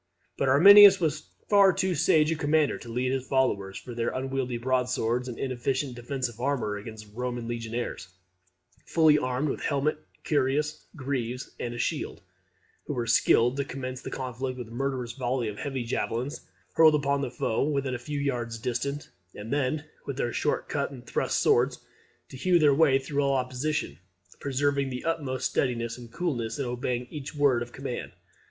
But 0.35 0.49
Arminius 0.49 0.99
was 0.99 1.29
far 1.47 1.71
too 1.71 1.93
sage 1.93 2.31
a 2.31 2.35
commander 2.35 2.79
to 2.79 2.89
lead 2.89 3.11
on 3.11 3.19
his 3.19 3.27
followers, 3.27 3.85
with 3.85 3.97
their 3.97 4.09
unwieldy 4.09 4.57
broadswords 4.57 5.27
and 5.27 5.37
inefficient 5.37 5.93
defensive 5.95 6.39
armour, 6.39 6.75
against 6.75 7.05
the 7.05 7.11
Roman 7.19 7.47
legionaries, 7.47 8.07
fully 8.83 9.19
armed 9.19 9.47
with 9.49 9.61
helmet, 9.61 9.99
cuirass, 10.25 10.87
greaves, 10.95 11.51
and 11.59 11.79
shield; 11.79 12.23
who 12.87 12.95
were 12.95 13.05
skilled 13.05 13.57
to 13.57 13.63
commence 13.63 14.01
the 14.01 14.09
conflict 14.09 14.57
with 14.57 14.69
a 14.69 14.71
murderous 14.71 15.11
volley 15.11 15.47
of 15.47 15.59
heavy 15.59 15.83
javelins, 15.83 16.47
hurled 16.73 16.95
upon 16.95 17.21
the 17.21 17.29
foe 17.29 17.61
when 17.61 17.85
a 17.93 17.99
few 17.99 18.19
yards 18.19 18.57
distant, 18.57 19.11
and 19.35 19.53
then, 19.53 19.85
with 20.07 20.17
their 20.17 20.33
short 20.33 20.67
cut 20.67 20.89
and 20.89 21.05
thrust 21.05 21.39
swords, 21.39 21.77
to 22.27 22.37
hew 22.37 22.57
their 22.57 22.73
way 22.73 22.97
through 22.97 23.21
all 23.23 23.35
opposition; 23.35 23.99
preserving 24.39 24.89
the 24.89 25.03
utmost 25.05 25.51
steadiness 25.51 25.95
and 25.95 26.11
coolness, 26.11 26.57
and 26.57 26.65
obeying 26.67 27.05
each 27.11 27.35
word 27.35 27.61
of 27.61 27.71
command. 27.71 28.13